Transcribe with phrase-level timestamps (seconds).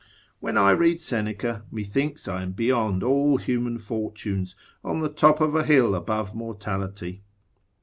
[0.39, 5.53] when I read Seneca, methinks I am beyond all human fortunes, on the top of
[5.55, 7.21] a hill above mortality.